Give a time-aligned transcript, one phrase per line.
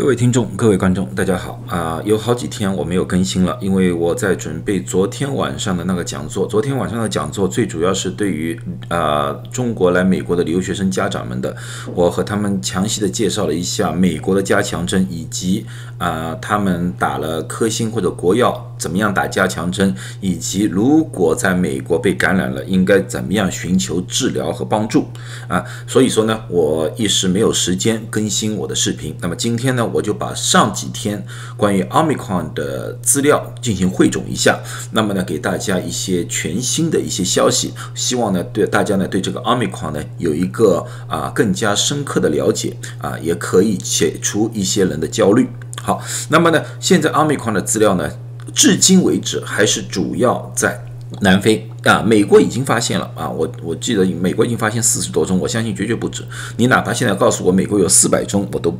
[0.00, 2.00] 各位听众、各位观众，大家好啊！
[2.06, 6.46] 有好几天我没有更新了，因为我在准备昨天晚上的那个讲座。
[6.46, 8.58] 昨天晚上的讲座最主要是对于
[8.88, 11.54] 啊中国来美国的留学生家长们的，
[11.94, 15.66] 我和他们详细的介绍了一下美国的加强针，以及
[15.98, 25.06] 啊他们打了科兴或者国药怎么样打加强针，以及如果在美国被感染了，应该怎么样寻求治疗和帮助
[25.46, 25.62] 啊。
[25.86, 29.14] 所以说呢，我一时没有时间更新我的视频。
[29.20, 29.86] 那么今天呢？
[29.92, 31.22] 我就把上几天
[31.56, 34.58] 关于 Omicron 的资料进行汇总一下，
[34.92, 45.48] 那么呢，给大家一些全新的一些消息，希望呢，对大家呢，对这个 Omicron 呢，有一个啊更加深刻的了解啊，也可以解除一些人的焦虑。
[45.82, 48.10] 好，那么呢，现在 Omicron 的资料呢，
[48.54, 50.82] 至今为止还是主要在
[51.20, 56.24] 南非啊，美国已经发现了啊，我我记得美国已经发现四十多宗，我相信绝对不止。
[56.56, 58.78] 你哪怕现在告诉我美国有四百宗，我都。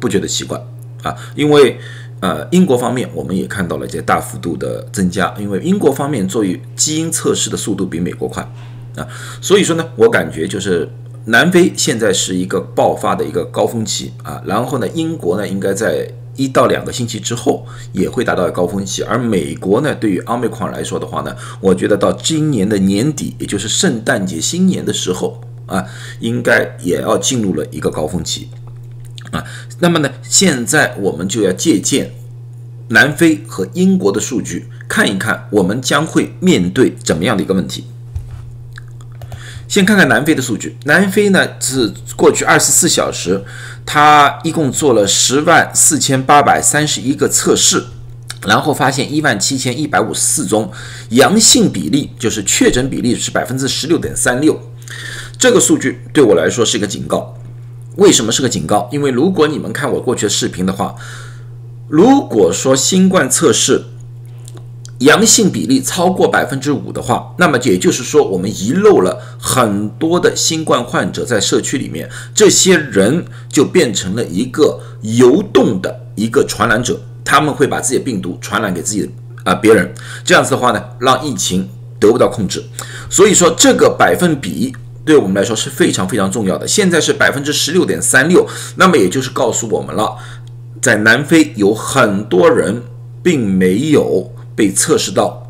[0.00, 0.62] 不觉得奇怪
[1.02, 1.78] 啊，因为
[2.20, 6.44] 呃，英国方面我们也看到了这大幅度的增加，因为英国方面做
[6.76, 8.42] 基因测试的速度比美国快
[8.96, 9.08] 啊，
[9.40, 10.86] 所以说呢，我感觉就是
[11.26, 25.86] 南非现在是一个爆发的一个高峰期啊，然后呢，英国呢应该在一到两个星期之后也会达到高峰期，而美国呢，对于奥密克戎来说的话呢，我觉得到今年的年底，也就是圣诞节新年的时候啊，
[26.20, 28.48] 应该也要进入了一个高峰期。
[29.30, 29.44] 啊，
[29.78, 32.12] 那么呢，现在我们就要借鉴
[32.88, 37.84] 南非和英国的数据，看一看我们将会面对怎么样的一个问题。
[39.66, 43.42] 先看看南非的数据，南非呢是过去二十四小时，
[43.84, 47.84] 它一共做了十万四千八百三十一个测试，
[48.46, 50.70] 然后发现一万七千一百五十四宗
[51.10, 54.60] 阳性比例，就是确诊比例是百分之十六点三六。
[55.38, 57.34] 这个数据对我来说是一个警告。
[57.96, 58.88] 为什么是个警告？
[58.92, 60.94] 因为如果你们看我过去的视频的话，
[61.88, 63.84] 如果说新冠测试
[65.04, 79.08] 阳性比例超过百分之五的话，那么也就是说我们遗漏了很多的新冠患者在社区里面，这些人就变成了一个游动的一个传染者，他们会把自己的病毒传染给自己的
[79.44, 79.92] 啊别人，
[80.24, 82.62] 这样子的话呢，让疫情得不到控制。
[83.08, 84.74] 所以说这个百分比。
[85.06, 86.66] 对我们来说是非常非常重要的。
[86.66, 90.16] 现在是百分之十六点三六，那么也就是告诉我们了，
[90.80, 92.82] 在南非有很多人
[93.22, 95.46] 并没有被测试到，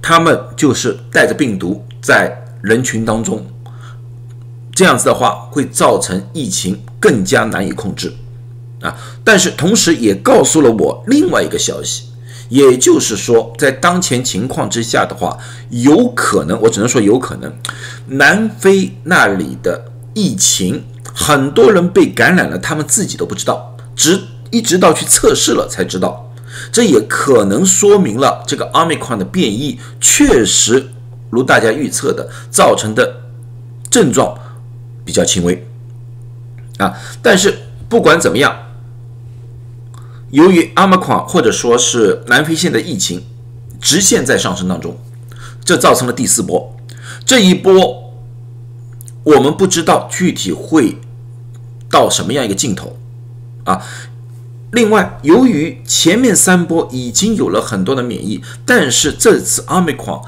[0.00, 3.46] 他们就是带着病毒在人群当中，
[4.72, 8.12] 这样子的话会造成疫情更加难以控制
[8.80, 8.96] 啊。
[9.24, 12.04] 但是同时也告诉了我另外一个消息。
[12.48, 15.36] 也就是说，在当前情况之下的话，
[15.70, 17.52] 有可能，我只能说有可能，
[18.06, 24.20] 南非那里的疫情，很多人被感染了，他们自己都不知道，直
[24.52, 26.25] 一直到去测试了才知道。
[26.72, 30.90] 这也可能说明了这个奥密克戎的变异确实
[31.30, 33.22] 如大家预测的，造成的
[33.90, 34.38] 症状
[35.04, 35.66] 比较轻微
[36.78, 36.94] 啊。
[37.22, 37.58] 但是
[37.88, 38.62] 不管怎么样。
[40.32, 43.24] 由于阿马克或者说是南非现在疫情
[43.80, 44.98] 直线在上升当中，
[45.64, 46.76] 这造成了第四波。
[47.24, 48.12] 这一波
[49.22, 50.98] 我们不知道具体会
[51.88, 52.98] 到什么样一个尽头
[53.64, 53.80] 啊。
[54.76, 60.20] 另外，由于前面三波已经有了很多的免疫，但是这次阿米克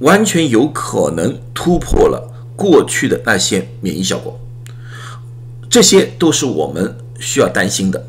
[0.00, 4.38] 完全有可能突破了过去的那些免疫效果，
[5.70, 8.06] 这些都是我们需要担心的。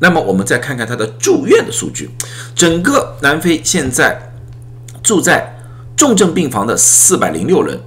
[0.00, 2.10] 那么我们再看看他的住院的数据，
[2.56, 4.32] 整个南非现在
[5.00, 5.56] 住在
[5.96, 7.78] 重症病房的四百零六人，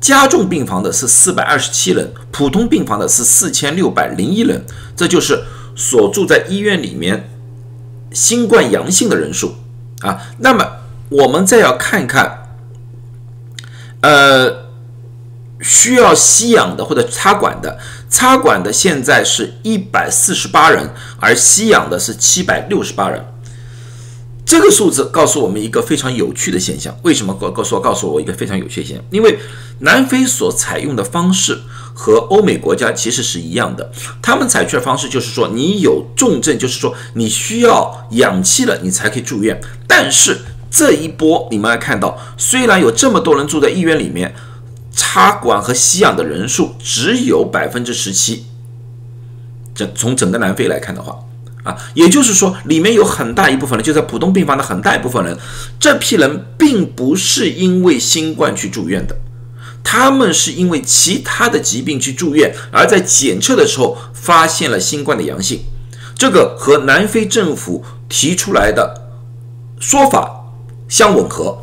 [0.00, 4.64] 加重病房的是四百二十七人，普通病房的是四千六百零一人，
[4.96, 5.38] 这就是
[5.74, 7.30] 所住在医院里面
[8.12, 9.56] 新冠阳性的人数
[10.00, 10.18] 啊。
[10.38, 10.78] 那么
[11.08, 12.54] 我们再要看看，
[14.00, 14.66] 呃，
[15.60, 17.78] 需要吸氧的或者插管的。
[18.08, 23.24] 插管的现在是一百四十八人，而吸氧的是七百六十八人。
[24.44, 26.94] 这个数字告诉我们一个非常有趣的现象。
[27.04, 29.04] 为什么告告诉告诉我一个非常有趣的现象？
[29.10, 29.38] 因为
[29.78, 31.62] 南非所采用的方式
[31.94, 33.90] 和欧美国家其实是一样的。
[34.20, 39.60] 他们采取的方式就是说，你有重症，就是说你需要氧气了，你才可以住院。
[39.86, 40.40] 但是
[40.70, 44.34] 这一波你们来看到，虽然有这么多人住在医院里面。
[44.94, 48.44] 插管和吸氧的人数只有百分之十七，
[49.74, 51.18] 这从整个南非来看的话，
[51.64, 55.34] 啊，也就是说，里面有很大一部分人就在普通病房的很大一部分人，
[55.80, 59.16] 这批人并不是因为新冠去住院的，
[59.84, 65.60] 他们是因为其他的疾病去住院，而在检测的时候发现了新冠的阳性，
[66.16, 69.10] 这个和南非政府提出来的
[69.78, 70.44] 说法
[70.88, 71.58] 相吻合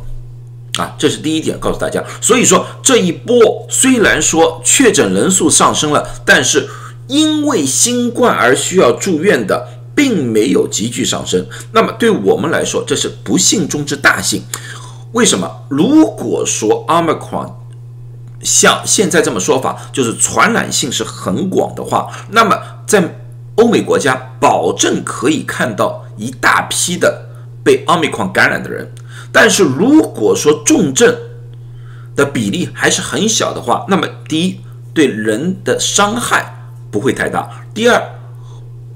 [0.78, 2.04] 啊，这是第一点，告诉大家。
[2.20, 6.68] 所以说这一波虽然说确诊人数上升了，但是
[7.08, 11.44] 因为新冠而需要住院的并没有急剧上升。
[11.72, 14.44] 那么对我们来说，这是不幸中之大幸。
[15.12, 15.50] 为什么？
[15.68, 17.52] 如果说 Omicron
[18.42, 23.16] 像现在这么说法，就是传染性是很广的话，那么在
[23.56, 27.26] 欧美国家保证可以看到一大批的
[27.62, 28.90] 被奥密克戎感染的人，
[29.30, 31.14] 但是如果说重症
[32.16, 34.60] 的比例还是很小的话，那么第一
[34.94, 38.02] 对人的伤害不会太大，第二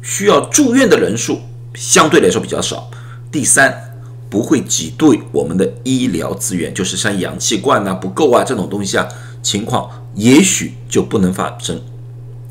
[0.00, 1.40] 需要住院的人数
[1.74, 2.90] 相对来说比较少，
[3.30, 3.98] 第三
[4.30, 9.06] 不会挤兑我们的医疗资源，就是像氧气罐啊不够啊这种东西啊
[9.44, 11.80] 情况也许就不能发生。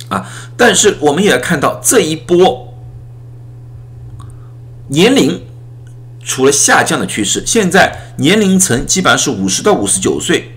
[0.09, 0.29] 啊！
[0.55, 2.71] 但是我们也要看到这一波
[4.89, 5.41] 年龄
[6.23, 10.51] 除了下降的趋势，现在年龄层基本上是五十到五十九岁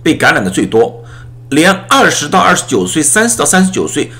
[0.00, 1.02] 被感染的最多，
[1.48, 4.12] 连二十到二十九岁、三十到三十九岁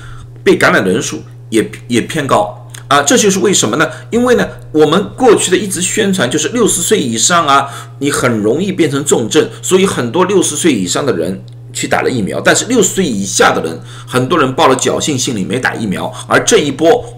[0.43, 3.01] 被感染人数也也偏高啊！
[3.01, 3.89] 这就是为什么呢？
[4.09, 7.69] 因为呢，我们过去的一直宣传就是六十岁以上啊，
[7.99, 11.41] 你很容易变成重症，所以很多六十岁以上的人。
[11.73, 17.17] 去打了疫苗，但是六十岁以下的人，很多人抱了侥幸心理没打疫苗，而这一波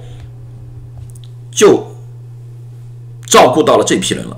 [1.51, 1.95] 就
[3.25, 4.38] 照顾到了这批人了，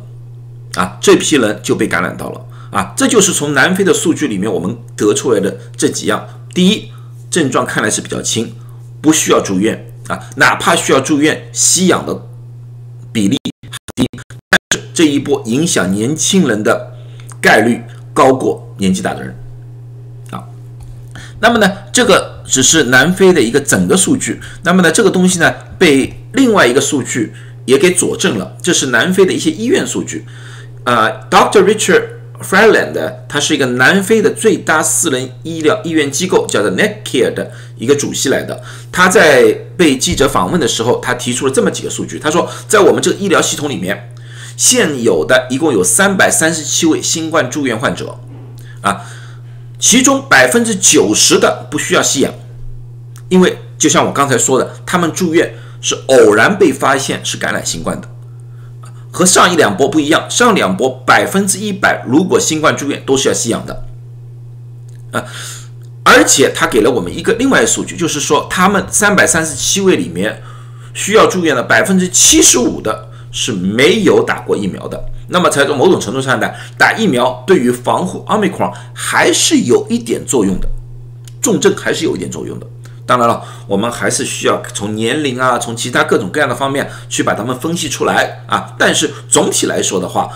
[0.75, 6.27] 啊，这批人就被感染到了，啊，这就是从南非的数据里面我们得出来的这几样。
[6.53, 6.91] 第一，
[7.29, 8.56] 症状看来是比较轻，
[9.01, 12.27] 不需要住院啊，哪怕需要住院，吸氧的
[13.11, 13.38] 比例
[13.95, 14.07] 低，
[14.50, 16.94] 但是这一波影响年轻人的
[17.41, 17.83] 概率
[18.13, 19.35] 高过年纪大的人。
[21.45, 24.42] 那么呢，这个只是南非的一个整个数据。
[24.63, 27.33] 那么呢，这个东西呢被另外一个数据
[27.65, 30.25] 也给佐证了，这是南非的一些医院数据。
[30.86, 31.63] 啊，Dr.
[31.63, 32.01] Richard
[32.42, 38.63] Freeland，他是一个南非的最大私人医疗医院机构，叫做 Netcare 的一个主席来的。
[38.92, 39.44] 他在
[39.77, 42.18] 被记者访问的时候，他提出了这么几个数据。
[42.18, 44.12] 他说，在我们这个医疗系统里面，
[44.57, 48.18] 现有的一共有三百三十七位新冠住院患者，
[48.81, 49.03] 啊。
[49.77, 52.33] 其中百分之九十的不需要吸氧，
[53.30, 58.07] 因为就像我刚才说的，他们住院是偶然被发现是感染新冠的，
[59.12, 60.30] 和上一两波不一样。
[60.30, 63.83] 上两波百分之一百如果新冠住院都是要吸氧的，
[65.12, 65.25] 啊，
[66.04, 70.42] 而且他给了我们一个另外的数据，就是说他们三百三十七位里面
[70.94, 75.04] 需要住院的百分之七十五的是没有打过疫苗的。
[75.27, 80.68] 那么，才从某种程度上呢，打疫苗对于防护奥密克戎还是有一点作用的，
[81.42, 82.68] 重症还是有一点作用的。
[83.07, 88.74] 当然了，我们还是需要从年龄啊，从其他各种各样的方面去把它们分析出来啊。
[88.80, 90.30] 但是总体来说的话，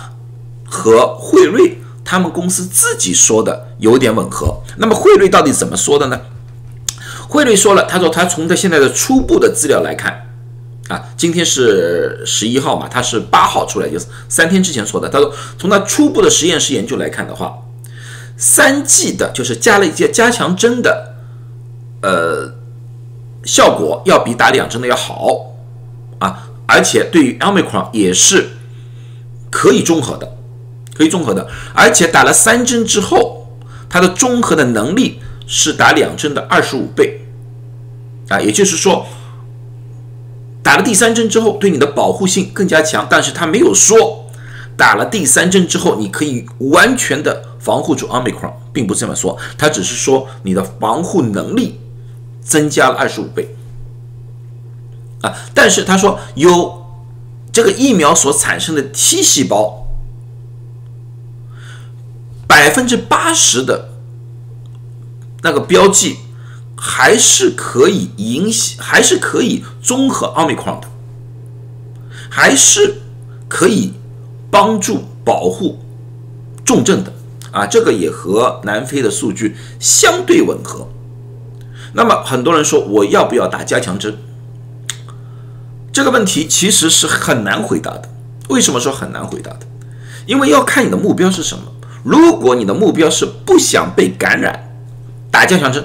[0.67, 4.61] 和惠瑞他们公司自己说的有点吻合。
[4.77, 6.21] 那么惠瑞到底怎么说的呢？
[7.27, 10.28] 惠瑞说了，他说他从他现在的初步的资料来看。
[10.89, 15.07] 啊，今天是十一号嘛，他是八号出来，就是三天之前说的。
[15.07, 17.59] 他说，从他初步的实验室研究来看的话，
[18.35, 21.13] 三剂的，就是加了一些加强针的，
[22.01, 22.55] 呃，
[23.43, 25.53] 效果要比打两针的要好
[26.17, 28.49] 啊，而且对于 omicron 也是
[29.51, 30.37] 可以中和的，
[30.95, 33.47] 可以中和的，而且打了三针之后，
[33.87, 37.27] 它的中和的能力是打两针的二十五倍
[38.29, 39.05] 啊，也就是说。
[40.69, 44.29] 打了第三针之后，对你的保护性更加强，但是他没有说
[44.77, 51.79] 打了第三针之后你可以完全的防护住 omicron，并不是这么说，他只是说你的防护能力
[52.39, 53.55] 增加了二十五倍
[55.23, 55.33] 啊。
[55.55, 56.85] 但是他说有
[57.51, 59.87] 这个疫苗所产生的 T 细胞，
[62.45, 63.89] 百分之八十的
[65.41, 66.17] 那个标记。
[66.81, 70.87] 还是可以影响，还是可以综合奥密克戎的，
[72.29, 73.01] 还是
[73.49, 73.91] 可以
[74.49, 75.77] 帮助保护
[76.63, 77.11] 重症的
[77.51, 80.87] 啊，这个也和南非的数据相对吻合。
[81.93, 84.17] 那么很多人说我要不要打加强针？
[85.91, 88.07] 这个问题其实是很难回答的。
[88.47, 89.67] 为什么说很难回答的？
[90.25, 91.63] 因为要看你的目标是什么。
[92.03, 94.71] 如果你的目标是不想被感染，
[95.29, 95.83] 打加强针。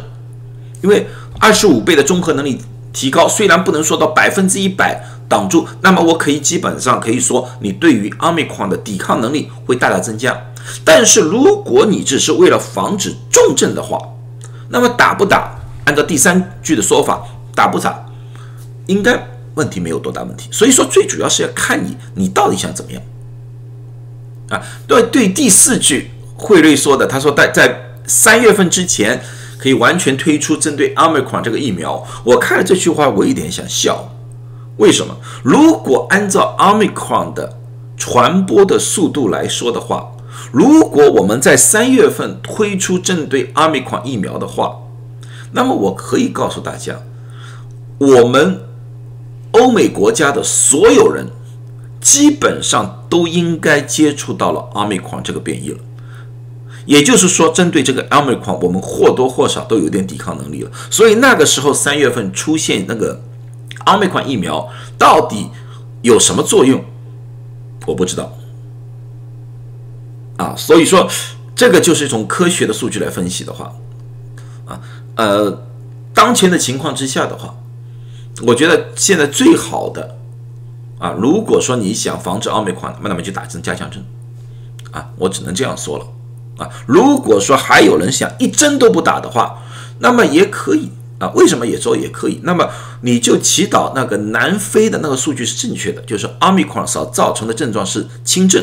[0.85, 1.07] 因为
[1.41, 2.61] 二十五倍的综合能力
[2.93, 10.39] 提高，虽然不能说到百分之一百挡住，那么我可以基本上可以说，你对于奥密克戎的抵抗能力会大大增加。
[10.85, 13.99] 但是如果你只是为了防止重症的话，
[14.69, 15.59] 那么打不打？
[15.87, 17.23] 按照第三句的说法，
[17.55, 18.07] 打不打，
[18.87, 20.51] 应该问题没有多大问题。
[20.53, 23.03] 所以说，最主要是要看你你到底想怎么样
[24.51, 24.61] 啊？
[24.87, 29.23] 对对，第四句惠瑞说的，他说在在三月份之前
[29.65, 32.07] 可以完全推出针对 Omicron 这个疫苗。
[32.23, 34.15] 我看了这句话，我有点想笑。
[34.77, 35.17] 为什么？
[35.43, 37.57] 如果按照 Omicron 的
[37.97, 40.13] 传播的速度来说的话，
[40.53, 44.81] 如果我们在三月份推出针对 Omicron 疫苗的话，
[45.53, 47.01] 那么我可以告诉大家，
[47.97, 48.61] 我们
[49.53, 51.29] 欧美国家的所有人
[52.03, 55.79] 基本上都应该接触到了 Omicron 这个变异了。
[56.87, 60.71] 也就是说，针对这个 Omicron，我们或多或少都有点抵抗能力了。
[60.91, 63.21] 所以那个时候三月份出现那个。
[63.87, 65.51] 奥密克戎疫苗到底
[66.01, 66.83] 有什么作用？
[67.87, 68.33] 我不知道
[70.39, 71.07] 啊，所以说
[71.55, 73.75] 这个就是一种科学的数据来分析的话，
[74.65, 74.81] 啊
[75.17, 75.67] 呃，
[76.15, 77.55] 当前的情况之下的话，
[78.47, 80.17] 我觉得现在最好的
[80.99, 84.03] 啊，如果说你想防止奥密克戎，那么就打针加强针
[84.93, 86.07] 啊，我只能这样说了
[86.59, 86.69] 啊。
[86.87, 89.63] 如果说还有人想一针都不打的话，
[89.99, 90.91] 那么也可以。
[91.21, 92.41] 啊，为什么也说也可以？
[92.43, 92.69] 那么
[93.03, 98.63] 你就祈祷那个南非的那个数据是正确的，就是奥密克戎所造成的症状是轻症。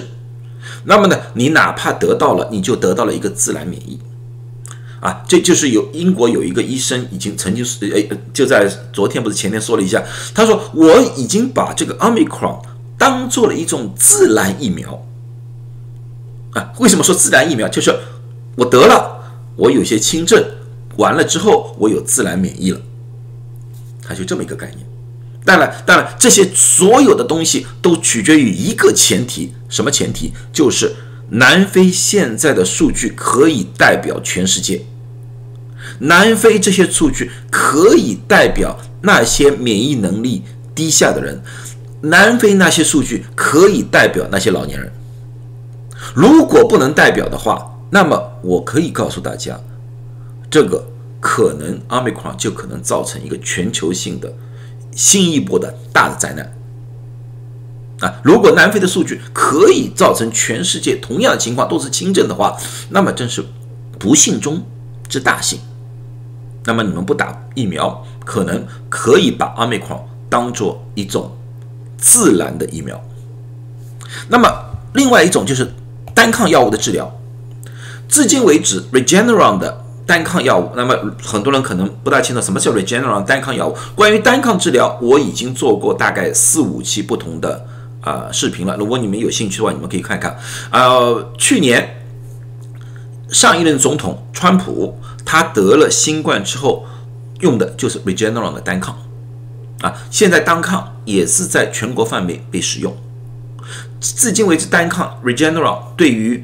[0.83, 3.97] 那么呢，你哪怕得到了，你就得到了一个自然免疫。
[4.99, 10.03] 啊，这就是有英国有一个医生已经曾经诶，就在昨天不是前天说了一下，
[10.35, 12.61] 他说我已经把这个 Omicron
[12.97, 15.01] 当做了一种自然疫苗。
[16.51, 17.67] 啊，为什么说自然疫苗？
[17.67, 17.93] 就是
[18.55, 19.23] 我得了，
[19.55, 20.43] 我有些轻症。
[20.97, 22.81] 完了之后，我有自然免疫了，
[24.05, 24.85] 它就这么一个概念。
[25.45, 30.33] 当然，当然，这些所有的东西都取决于一个前提，什么前提？
[30.51, 30.93] 就是
[31.29, 34.85] 南非现在的数据可以代表全世界，
[35.99, 40.43] 南非这些数据可以代表那些免疫能力
[40.75, 41.41] 低下的人，
[42.01, 44.91] 南非那些数据可以代表那些老年人。
[46.13, 49.59] 如果不能代表的话，那么我可以告诉大家。
[50.49, 50.85] 这个
[51.21, 54.33] 可能阿米克戎就可能造成一个全球性的
[54.93, 56.51] 新一波的大的灾难
[58.01, 58.19] 啊！
[58.21, 62.57] 如果南非的数据可以造成全世界同样的情况都是轻症的话，
[62.89, 63.45] 那么真是
[63.97, 64.61] 不幸中
[65.07, 65.59] 之大幸。
[66.65, 71.31] 那么你们不打疫苗，可能可以把阿米克戎当做一种
[71.97, 73.01] 自然的疫苗。
[74.27, 74.49] 那么
[74.93, 75.71] 另外一种就是
[76.13, 77.19] 单抗药物的治疗，
[78.07, 79.85] 至今为止，Regeneron 的。
[80.03, 83.77] 单抗药物，那么很多人可能不大清楚什么叫 Regeneron 单抗药物。
[83.95, 87.65] 关于单抗治疗，我已经做过大概四五期不同的
[88.01, 88.75] 啊视频了。
[88.75, 90.37] 如果你们有兴趣的话，你们可以看看。
[90.69, 92.03] 呃，去年
[93.29, 96.85] 上一任总统川普他得了新冠之后
[97.39, 98.97] 用的就是 Regeneron 的单抗
[99.79, 102.93] 啊，现在单抗也是在全国范围被使用。
[104.01, 106.43] 至今为止，单抗 Regeneron 对于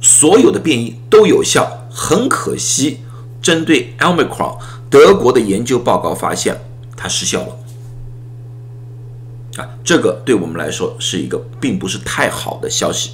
[0.00, 1.80] 所有的变异都有效。
[1.94, 3.00] 很可惜，
[3.42, 4.56] 针对 Omicron，
[4.88, 6.58] 德国的研究报告发现
[6.96, 7.58] 它失效了。
[9.62, 13.10] 啊，这个对我们来说是一个并不是太好的消息。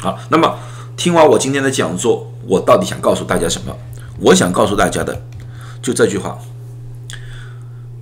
[0.00, 0.58] 好，那么
[0.96, 3.76] 听完我今天的讲座，我到底想告诉大家什么？
[4.18, 5.22] 我想告诉大家的
[5.80, 6.36] 就这句话：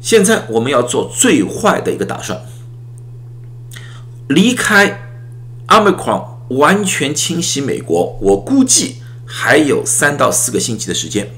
[0.01, 2.41] 现在我们要做最坏的一个打算，
[4.29, 5.11] 离开
[5.67, 9.03] Omicron 完全侵袭美国，我估计。
[9.31, 11.31] 还有三到四个星期的时间。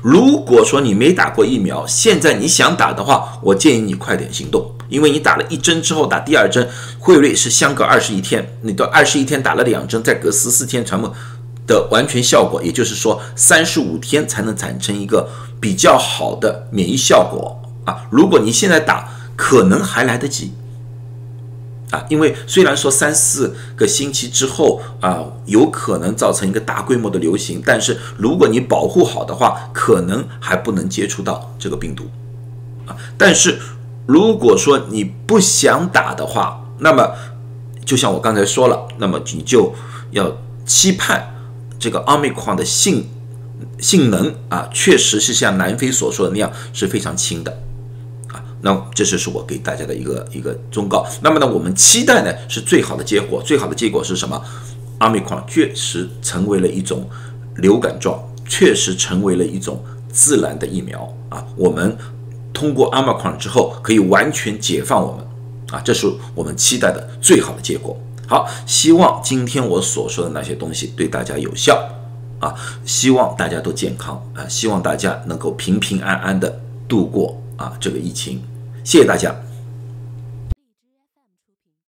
[0.00, 6.66] 如果说你没打过疫苗，现在你想打的话，我建议你快点行动，因为你打了一针之后打第二针，
[6.98, 11.12] 汇率是相隔二十一天，你到二十一天打了两针，再隔十四天全部
[11.66, 15.28] 的完全效果，也就是说三十五天才能产生一个
[15.60, 18.06] 比较好的免疫效果啊。
[18.10, 19.06] 如果你现在打，
[19.36, 20.54] 可能还来得及。
[21.90, 32.04] 啊，因为虽然说三四个星期之后啊，有可能造成一个大规模的流行，但是如果你保护好的话，可能还不能接触到这个病毒，
[32.86, 33.58] 啊，但是
[34.06, 37.14] 如果说你不想打的话，那么
[37.84, 39.74] 就像我刚才说了，那么你就
[40.10, 41.34] 要期盼
[41.78, 43.08] 这个奥密克戎的性
[43.78, 47.62] 性能啊，确实是像南非所说的那样是非常轻的。
[48.60, 51.06] 那这就是我给大家的一个一个忠告。
[51.22, 53.42] 那么呢，我们期待呢是最好的结果。
[53.42, 54.42] 最好的结果是什么？
[54.98, 57.08] 阿米矿确实成为了一种
[57.58, 61.46] 流感状，确实成为了一种自然的疫苗啊。
[61.54, 61.96] 我们
[62.52, 65.24] 通过阿米矿之后，可以完全解放我们
[65.70, 67.96] 啊，这是我们期待的最好的结果。
[68.26, 71.80] 好，希望今天我所说的那些东西对大家有效
[72.40, 72.52] 啊，
[72.84, 77.37] 希望大家都健康啊，希望大家能够平平安安的度过。
[77.58, 78.40] 啊，这个疫情，
[78.82, 79.34] 谢谢大家。